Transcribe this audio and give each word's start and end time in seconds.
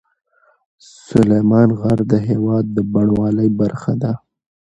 سلیمان 1.07 1.69
غر 1.79 1.99
د 2.11 2.13
هېواد 2.27 2.65
د 2.75 2.77
بڼوالۍ 2.93 3.49
برخه 3.61 3.93
ده. 4.01 4.13